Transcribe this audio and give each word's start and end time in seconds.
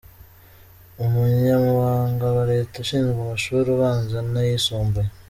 Umunyamabanga 1.03 2.25
wa 2.35 2.43
Leta 2.51 2.73
ushinzwe 2.83 3.19
amashuri 3.21 3.67
abanza 3.75 4.17
n’ayisumbuye, 4.33 5.09